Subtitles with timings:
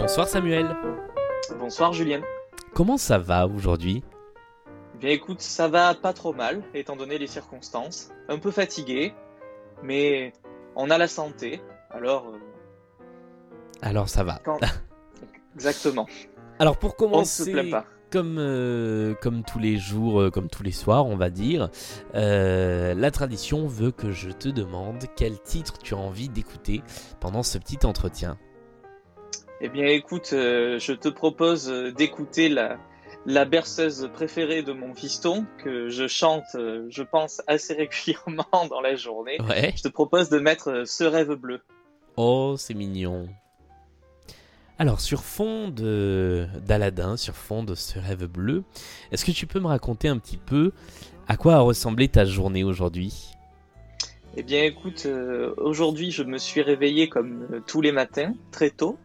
[0.00, 0.76] Bonsoir Samuel.
[1.58, 2.20] Bonsoir Julien.
[2.74, 4.02] Comment ça va aujourd'hui?
[4.98, 8.10] Bien écoute, ça va pas trop mal, étant donné les circonstances.
[8.28, 9.14] Un peu fatigué,
[9.82, 10.32] mais
[10.76, 11.60] on a la santé,
[11.90, 12.28] alors...
[12.28, 12.38] euh,
[13.82, 14.40] Alors ça va.
[14.44, 14.58] quand-
[15.54, 16.06] Exactement.
[16.58, 17.84] Alors pour On ne se commencer, pas.
[18.10, 21.70] comme, euh, comme tous les jours, euh, comme tous les soirs, on va dire,
[22.14, 26.82] euh, la tradition veut que je te demande quel titre tu as envie d'écouter
[27.20, 28.38] pendant ce petit entretien.
[29.62, 32.78] Eh bien écoute, euh, je te propose euh, d'écouter la,
[33.26, 38.80] la berceuse préférée de mon fiston, que je chante, euh, je pense, assez régulièrement dans
[38.80, 39.38] la journée.
[39.42, 39.74] Ouais.
[39.76, 41.60] Je te propose de mettre Ce rêve bleu.
[42.16, 43.28] Oh, c'est mignon.
[44.78, 48.64] Alors, sur fond de d'Aladin, sur fond de ce rêve bleu,
[49.12, 50.72] est-ce que tu peux me raconter un petit peu
[51.28, 53.34] à quoi a ressemblé ta journée aujourd'hui?
[54.36, 58.96] Eh bien écoute, euh, aujourd'hui je me suis réveillé comme tous les matins, très tôt.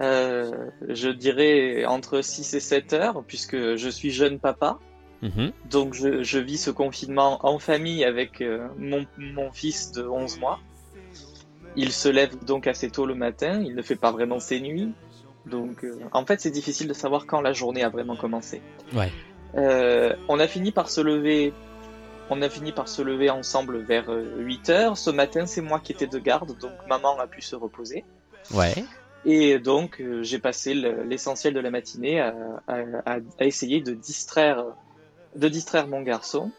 [0.00, 4.78] Euh, je dirais entre 6 et 7 heures, puisque je suis jeune papa.
[5.20, 5.52] Mhm.
[5.70, 10.40] Donc je, je vis ce confinement en famille avec euh, mon, mon fils de 11
[10.40, 10.58] mois.
[11.76, 14.92] Il se lève donc assez tôt le matin, il ne fait pas vraiment ses nuits.
[15.46, 18.60] Donc euh, en fait c'est difficile de savoir quand la journée a vraiment commencé.
[18.94, 19.12] Ouais.
[19.54, 21.52] On a fini par se lever.
[22.30, 24.98] On a fini par se lever ensemble vers 8 heures.
[24.98, 28.04] Ce matin, c'est moi qui étais de garde, donc maman a pu se reposer.
[28.54, 28.74] Ouais.
[29.24, 32.34] Et donc, euh, j'ai passé le- l'essentiel de la matinée à,
[32.66, 34.64] à- à- à essayer de distraire,
[35.36, 36.50] de distraire mon garçon.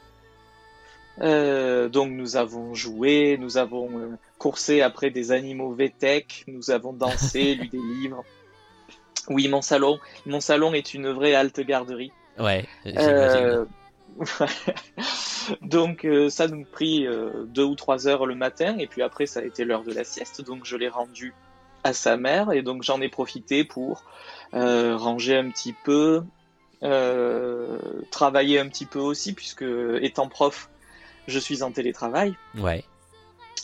[1.21, 4.07] Euh, donc, nous avons joué, nous avons euh,
[4.39, 8.23] coursé après des animaux VTech, nous avons dansé, lu des livres.
[9.29, 12.11] Oui, mon salon, mon salon est une vraie halte garderie.
[12.39, 12.65] Ouais.
[12.87, 13.65] Euh,
[15.61, 19.25] donc euh, ça nous pris euh, deux ou trois heures le matin et puis après
[19.25, 21.33] ça a été l'heure de la sieste donc je l'ai rendu
[21.83, 24.03] à sa mère et donc j'en ai profité pour
[24.53, 26.23] euh, ranger un petit peu,
[26.83, 27.77] euh,
[28.11, 29.65] travailler un petit peu aussi puisque
[30.01, 30.69] étant prof
[31.27, 32.83] je suis en télétravail, Ouais.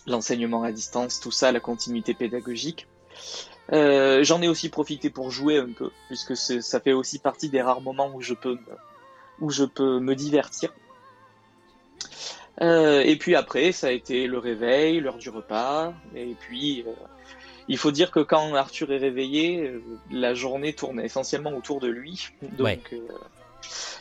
[0.08, 2.88] l'enseignement à distance, tout ça, la continuité pédagogique.
[3.74, 7.62] Euh, J'en ai aussi profité pour jouer un peu, puisque ça fait aussi partie des
[7.62, 8.76] rares moments où je peux me,
[9.42, 10.72] où je peux me divertir.
[12.62, 16.92] Euh, et puis après, ça a été le réveil, l'heure du repas, et puis euh,
[17.70, 19.82] il faut dire que quand Arthur est réveillé, euh,
[20.12, 22.28] la journée tourne essentiellement autour de lui.
[22.42, 22.82] Donc Ouais.
[22.94, 23.00] euh,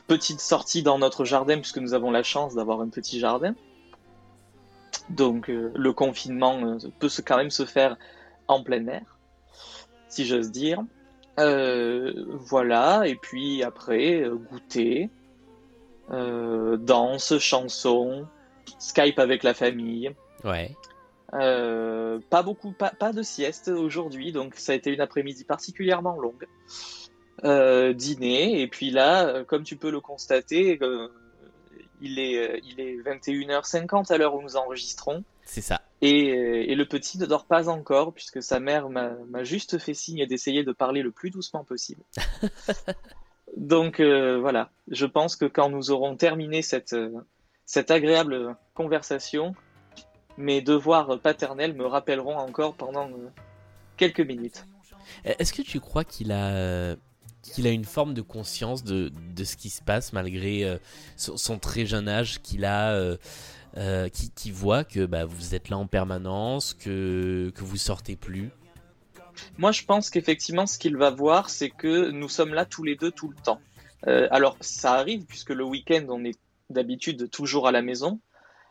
[0.08, 3.54] petite sortie dans notre jardin, puisque nous avons la chance d'avoir un petit jardin.
[5.10, 7.96] Donc euh, le confinement euh, peut se, quand même se faire
[8.48, 9.18] en plein air,
[10.08, 10.82] si j'ose dire.
[11.36, 15.08] Voilà, et puis après, goûter,
[16.10, 18.26] danse, chanson,
[18.78, 20.10] Skype avec la famille.
[20.44, 20.74] Ouais.
[21.34, 26.18] Euh, pas beaucoup, pas, pas de sieste aujourd'hui, donc ça a été une après-midi particulièrement
[26.18, 26.46] longue.
[27.44, 31.06] Euh, dîner, et puis là, euh, comme tu peux le constater, euh,
[32.00, 35.22] il est, il est 21h50 à l'heure où nous enregistrons.
[35.44, 35.80] C'est ça.
[36.02, 40.26] Et, et le petit ne dort pas encore, puisque sa mère m'a juste fait signe
[40.26, 42.02] d'essayer de parler le plus doucement possible.
[43.56, 46.94] Donc voilà, je pense que quand nous aurons terminé cette,
[47.64, 49.54] cette agréable conversation,
[50.38, 53.28] mes devoirs paternels me rappelleront encore pendant euh,
[53.96, 54.64] quelques minutes.
[55.24, 56.96] Est-ce que tu crois qu'il a
[57.42, 60.78] qu'il a une forme de conscience de, de ce qui se passe malgré euh,
[61.16, 63.16] son, son très jeune âge qu'il a euh,
[63.76, 68.16] euh, qui, qui voit que bah, vous êtes là en permanence que que vous sortez
[68.16, 68.50] plus?
[69.56, 72.96] Moi, je pense qu'effectivement, ce qu'il va voir, c'est que nous sommes là tous les
[72.96, 73.60] deux tout le temps.
[74.02, 76.36] Alors, ça arrive, puisque le week-end, on est
[76.70, 78.18] d'habitude toujours à la maison.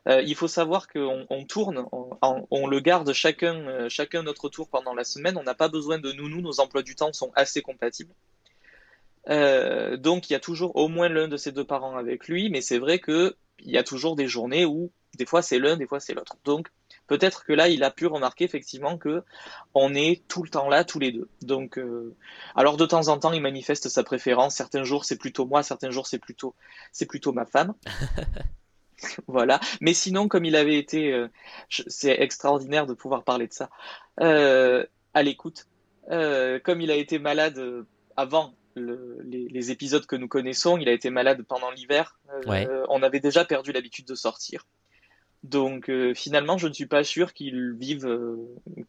[0.07, 4.69] Euh, il faut savoir qu'on on tourne, on, le garde chacun, euh, chacun notre tour
[4.69, 5.37] pendant la semaine.
[5.37, 8.13] On n'a pas besoin de nounou, nos emplois du temps sont assez compatibles.
[9.29, 12.49] Euh, donc, il y a toujours au moins l'un de ses deux parents avec lui,
[12.49, 15.75] mais c'est vrai que il y a toujours des journées où des fois c'est l'un,
[15.75, 16.37] des fois c'est l'autre.
[16.45, 16.69] Donc,
[17.07, 19.23] peut-être que là, il a pu remarquer effectivement que
[19.73, 21.27] on est tout le temps là, tous les deux.
[21.41, 21.77] Donc,
[22.55, 24.55] alors de temps en temps, il manifeste sa préférence.
[24.55, 26.55] Certains jours, c'est plutôt moi, certains jours, c'est plutôt,
[26.93, 27.73] c'est plutôt ma femme.
[29.27, 29.59] voilà.
[29.81, 31.27] Mais sinon, comme il avait été, euh,
[31.69, 33.69] c'est extraordinaire de pouvoir parler de ça
[34.21, 35.67] euh, à l'écoute.
[36.09, 37.85] Euh, comme il a été malade
[38.15, 42.17] avant le- les, les épisodes que nous connaissons, il a été malade pendant l'hiver.
[42.45, 42.67] Ouais.
[42.89, 44.65] On avait déjà perdu l'habitude de sortir.
[45.43, 48.37] Donc finalement, je ne suis pas sûr qu'ils vivent, euh,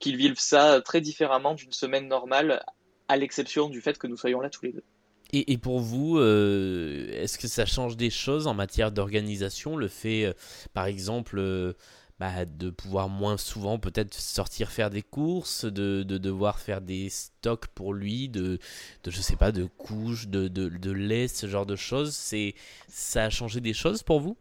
[0.00, 2.64] qu'ils vivent ça très différemment d'une semaine normale,
[3.08, 4.84] à l'exception du fait que nous soyons là tous les deux.
[5.30, 10.24] Et, pour vous, euh, est-ce que ça change des choses en matière d'organisation Le fait,
[10.24, 10.32] euh,
[10.72, 11.74] par exemple, euh,
[12.18, 17.10] bah, de pouvoir moins souvent peut-être sortir faire des courses, de, de, devoir faire des
[17.10, 18.58] stocks pour lui, de,
[19.04, 22.14] de je sais pas, de couches, de, de, de lait, ce genre de choses.
[22.14, 22.54] C'est,
[22.88, 24.38] ça a changé des choses pour vous?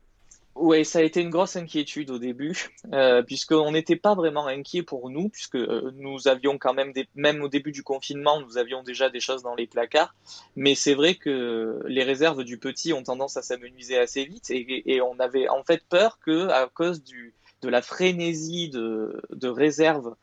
[0.60, 4.84] Oui, ça a été une grosse inquiétude au début, euh, puisqu'on n'était pas vraiment inquiet
[4.84, 8.58] pour nous, puisque euh, nous avions quand même, des, même au début du confinement, nous
[8.58, 10.16] avions déjà des choses dans les placards.
[10.56, 15.02] Mais c'est vrai que les réserves du petit ont tendance à s'amenuiser assez vite, et,
[15.02, 20.16] on avait en fait peur que, à cause du, de la frénésie de, de réserves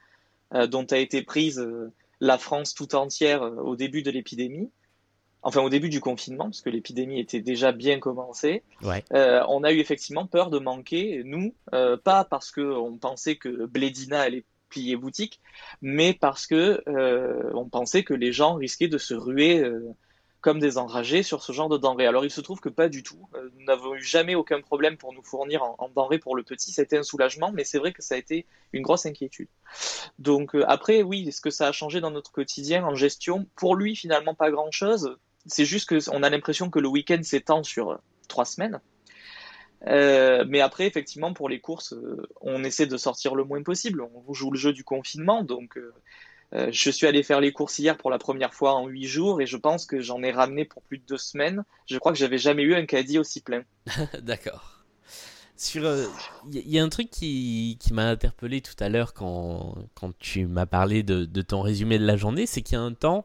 [0.54, 1.66] euh, dont a été prise
[2.20, 4.70] la France tout entière au début de l'épidémie,
[5.44, 8.62] enfin au début du confinement, parce que l'épidémie était déjà bien commencée,
[9.12, 13.66] euh, on a eu effectivement peur de manquer, nous, euh, pas parce qu'on pensait que
[13.66, 15.40] Blédina allait plier boutique,
[15.82, 19.62] mais parce que euh, on pensait que les gens risquaient de se ruer
[20.40, 22.06] comme des enragés sur ce genre de denrées.
[22.06, 23.28] Alors il se trouve que pas du tout.
[23.56, 26.72] nous n'avons eu jamais aucun problème pour nous fournir en, en denrées pour le petit.
[26.72, 29.48] C'était un soulagement, mais c'est vrai que ça a été une grosse inquiétude.
[30.18, 33.94] Donc après, oui, est-ce que ça a changé dans notre quotidien en gestion Pour lui,
[33.94, 37.96] finalement, pas grand-chose c'est juste qu'on a l'impression que le week-end s'étend sur euh,
[38.28, 38.80] trois semaines.
[39.86, 44.02] Euh, mais après, effectivement, pour les courses, euh, on essaie de sortir le moins possible.
[44.26, 45.78] On joue le jeu du confinement, donc
[46.52, 49.46] je suis allé faire les courses hier pour la première fois en huit jours et
[49.46, 51.64] je pense que j'en ai ramené pour plus de deux semaines.
[51.86, 53.64] Je crois que j'avais jamais eu un caddie aussi plein.
[54.22, 54.73] D'accord.
[55.64, 55.90] Sur,
[56.52, 60.66] il y, a un truc qui, m'a interpellé tout à l'heure quand, quand tu m'as
[60.66, 63.24] parlé de, de, ton résumé de la journée, c'est qu'il y a un temps,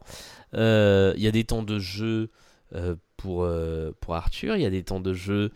[0.54, 2.30] euh, il y a des temps de jeu
[2.74, 5.52] euh, pour, euh, pour Arthur, il y a des temps de jeu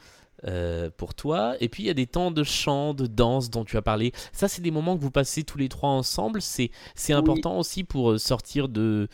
[0.98, 3.78] pour toi, et puis il y a des temps de chant, de danse dont tu
[3.78, 4.12] as parlé.
[4.34, 6.42] Ça, c'est des moments que vous passez tous les trois ensemble.
[6.42, 6.70] C'est
[7.14, 9.08] important aussi pour sortir de,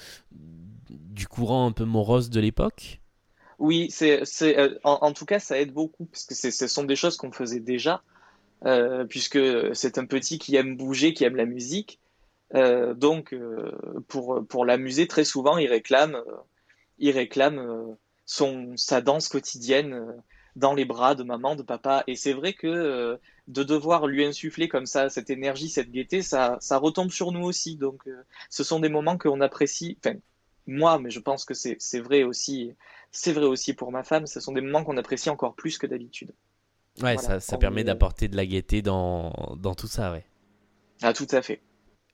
[0.90, 3.00] du courant un peu morose de l'époque
[3.60, 4.24] Oui, c'est
[4.84, 7.60] en, en, tout cas, ça aide beaucoup, parce que ce sont des choses qu'on faisait
[7.60, 8.02] déjà.
[8.66, 9.40] Euh, puisque
[9.74, 12.00] c'est un petit qui aime bouger, qui aime la musique.
[12.56, 13.72] Euh, donc, euh,
[14.08, 16.36] pour, pour l'amuser, très souvent, il réclame, euh,
[16.98, 17.96] il réclame
[18.26, 20.22] son, sa danse quotidienne
[20.56, 22.04] dans les bras de maman, de papa.
[22.08, 26.58] Et c'est vrai que de devoir lui insuffler comme ça cette énergie, cette gaieté, ça,
[26.60, 27.78] ça retombe sur nous aussi.
[27.78, 28.04] Donc,
[28.50, 29.98] ce sont des moments qu'on apprécie.
[30.04, 30.18] Enfin,
[30.68, 32.74] moi, mais je pense que c'est vrai aussi.
[33.12, 34.28] C'est vrai aussi pour ma femme.
[34.28, 36.32] Ce sont des moments qu'on apprécie encore plus que d'habitude.
[37.02, 40.26] Ouais, ça, ça permet d'apporter de la gaieté dans, dans tout ça, ouais.
[41.02, 41.62] Ah, tout à fait.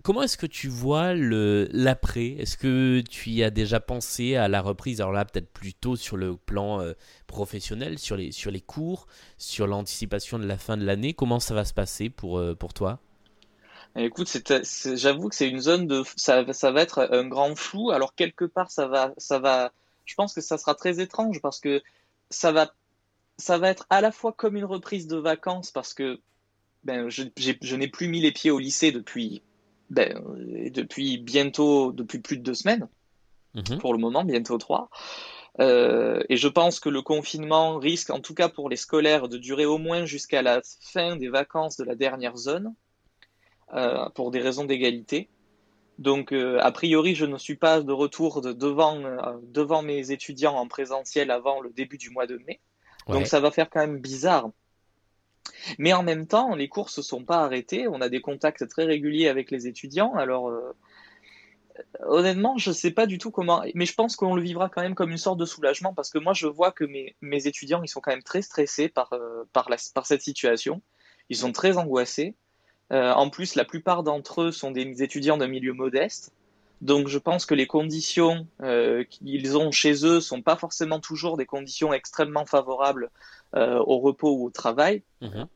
[0.03, 2.36] Comment est-ce que tu vois le l'après?
[2.38, 5.01] Est-ce que tu y as déjà pensé à la reprise?
[5.01, 6.94] Alors là, peut-être plutôt sur le plan euh,
[7.25, 9.07] professionnel, sur les, sur les cours,
[9.39, 11.15] sur l'anticipation de la fin de l'année.
[11.15, 13.00] Comment ça va se passer pour, euh, pour toi?
[13.95, 14.30] Écoute,
[14.95, 17.89] j'avoue que c'est une zone de ça, ça va être un grand flou.
[17.89, 19.71] Alors quelque part, ça va, ça va.
[20.06, 21.81] Je pense que ça sera très étrange parce que
[22.30, 22.74] ça va,
[23.38, 26.19] ça va être à la fois comme une reprise de vacances parce que
[26.84, 29.42] ben, je, je n'ai plus mis les pieds au lycée depuis
[29.90, 30.19] ben,
[30.72, 32.88] depuis bientôt, depuis plus de deux semaines,
[33.54, 33.78] mhm.
[33.80, 34.90] pour le moment, bientôt trois.
[35.60, 39.38] Euh, et je pense que le confinement risque, en tout cas pour les scolaires, de
[39.38, 42.74] durer au moins jusqu'à la fin des vacances de la dernière zone,
[43.74, 45.30] euh, pour des raisons d'égalité.
[45.97, 50.12] Donc, euh, a priori, je ne suis pas de retour de devant, euh, devant mes
[50.12, 52.59] étudiants en présentiel avant le début du mois de mai.
[53.07, 54.50] Donc, ça va faire quand même bizarre
[55.77, 57.88] mais en même temps, les cours se sont pas arrêtés.
[57.88, 60.13] On a des contacts très réguliers avec les étudiants.
[60.15, 60.75] Alors, euh,
[62.04, 64.95] honnêtement, je sais pas du tout comment, mais je pense qu'on le vivra quand même
[64.95, 67.87] comme une sorte de soulagement parce que moi, je vois que mes, mes étudiants, ils
[67.87, 69.14] sont quand même très stressés par,
[69.54, 70.81] par, la, par cette situation.
[71.30, 72.35] Ils sont très angoissés.
[72.92, 76.31] Euh, en plus, la plupart d'entre eux sont des étudiants d'un milieu modeste.
[76.81, 81.37] Donc je pense que les conditions euh, qu'ils ont chez eux sont pas forcément toujours
[81.37, 83.09] des conditions extrêmement favorables
[83.56, 85.01] euh, au repos ou au travail.
[85.21, 85.47] Mhm.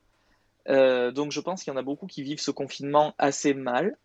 [0.70, 3.98] Euh, donc je pense qu'il y en a beaucoup qui vivent ce confinement assez mal.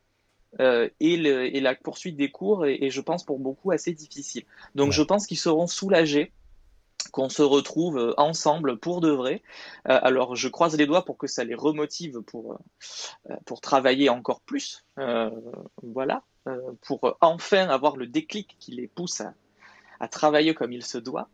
[0.61, 4.45] Et, le, et, la poursuite des cours est, je pense, pour beaucoup assez difficile.
[4.77, 6.31] Donc je pense qu'ils seront soulagés
[7.09, 9.43] qu'on se retrouve euh, ensemble pour de vrai.
[9.89, 12.59] Euh, alors je croise les doigts pour que ça les remotive pour,
[13.31, 14.85] euh, pour travailler encore plus.
[15.83, 16.23] voilà,
[16.83, 19.23] pour enfin avoir le déclic qui les pousse
[20.01, 21.29] à, travailler comme il se doit.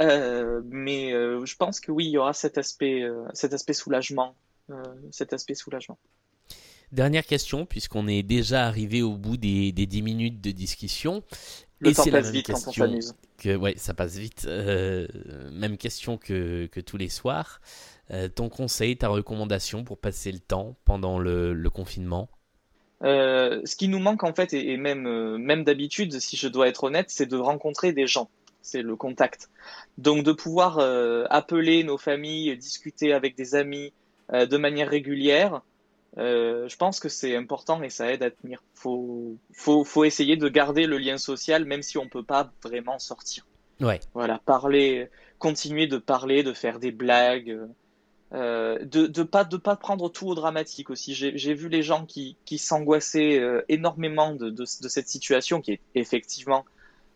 [0.00, 4.34] Mais je pense que oui, il y aura cet aspect, cet aspect soulagement,
[5.10, 5.98] cet aspect soulagement.
[6.92, 11.22] Dernière question, puisqu'on est déjà arrivé au bout des, des 10 minutes de discussion.
[11.82, 13.14] Le temps passe vite quand on s'amuse.
[13.38, 14.46] Que, ouais, ça passe vite.
[14.46, 17.60] même question que, que, tous les soirs.
[18.34, 22.28] ton conseil, ta recommandation pour passer le temps pendant le, le confinement?
[23.02, 26.84] Ce qui nous manque en fait, et, et même, même d'habitude, si je dois être
[26.84, 28.30] honnête, c'est de rencontrer des gens
[28.64, 29.50] c'est le contact.
[29.98, 33.92] Donc de pouvoir euh, appeler nos familles, discuter avec des amis,
[34.32, 35.62] de manière régulière,
[36.16, 38.62] je pense que c'est important et ça aide à tenir.
[38.74, 42.98] Faut, faut, faut essayer de garder le lien social même si on peut pas vraiment
[42.98, 43.46] sortir.
[43.80, 44.00] Ouais.
[44.14, 47.58] Voilà, parler, continuer de parler, de faire des blagues,
[48.32, 51.14] euh, de de pas de pas prendre tout au dramatique aussi.
[51.14, 55.72] J'ai vu les gens qui qui s'angoissaient euh, énormément de, de, de cette situation qui
[55.72, 56.64] est effectivement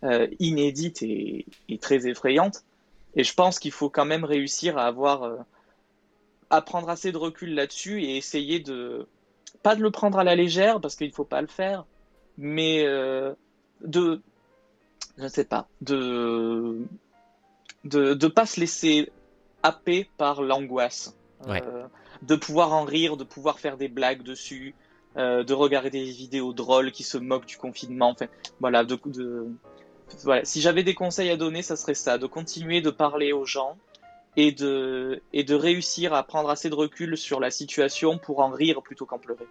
[0.04, 2.64] euh, inédite et, et, très effrayante.
[3.14, 5.36] Et je pense qu'il faut quand même réussir à avoir euh,
[6.50, 9.06] à prendre assez de recul là-dessus et essayer de
[9.62, 11.84] pas de le prendre à la légère parce qu'il faut pas le faire,
[12.38, 13.32] mais euh,
[13.82, 14.20] de
[15.18, 16.80] je ne sais pas de
[17.84, 19.10] de ne pas se laisser
[19.62, 21.16] happer par l'angoisse.
[21.46, 21.62] Ouais.
[21.66, 21.86] Euh,
[22.22, 24.74] de pouvoir en rire, de pouvoir faire des blagues dessus,
[25.16, 28.10] euh, de regarder des vidéos drôles qui se moquent du confinement.
[28.10, 28.26] Enfin,
[28.60, 29.46] voilà, de, de
[30.22, 30.44] voilà.
[30.44, 33.76] Si j'avais des conseils à donner, ça serait ça, de continuer de parler aux gens
[34.36, 38.50] et de, et de réussir à prendre assez de recul sur la situation pour en
[38.50, 39.46] rire plutôt qu'en pleurer.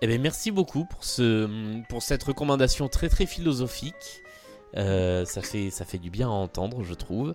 [0.00, 4.22] Eh bien, merci beaucoup pour, ce, pour cette recommandation très très philosophique.
[4.76, 7.34] Euh, ça, fait, ça fait du bien à entendre, je trouve.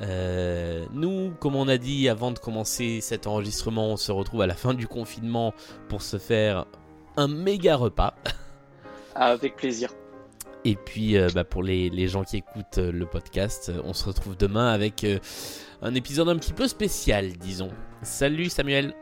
[0.00, 4.46] Euh, nous, comme on a dit avant de commencer cet enregistrement, on se retrouve à
[4.46, 5.52] la fin du confinement
[5.88, 6.66] pour se faire
[7.16, 8.14] un méga repas.
[9.14, 9.92] Avec plaisir.
[10.64, 14.36] Et puis, euh, bah, pour les, les, gens qui écoutent le podcast, on se retrouve
[14.36, 15.18] demain avec euh,
[15.82, 17.70] un épisode un petit peu spécial, disons.
[18.02, 18.94] Salut Samuel.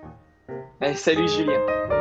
[0.81, 1.96] Eh, salut Julien.